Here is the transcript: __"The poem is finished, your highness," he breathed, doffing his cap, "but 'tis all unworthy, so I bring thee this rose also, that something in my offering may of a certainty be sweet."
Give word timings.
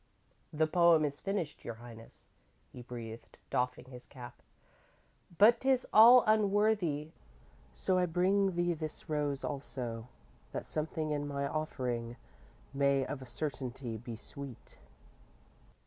__"The 0.57 0.65
poem 0.65 1.05
is 1.05 1.19
finished, 1.19 1.63
your 1.63 1.75
highness," 1.75 2.27
he 2.73 2.81
breathed, 2.81 3.37
doffing 3.51 3.85
his 3.85 4.07
cap, 4.07 4.41
"but 5.37 5.59
'tis 5.59 5.85
all 5.93 6.23
unworthy, 6.25 7.11
so 7.71 7.99
I 7.99 8.07
bring 8.07 8.55
thee 8.55 8.73
this 8.73 9.07
rose 9.09 9.43
also, 9.43 10.07
that 10.53 10.65
something 10.65 11.11
in 11.11 11.27
my 11.27 11.47
offering 11.47 12.15
may 12.73 13.05
of 13.05 13.21
a 13.21 13.27
certainty 13.27 13.95
be 13.95 14.15
sweet." 14.15 14.79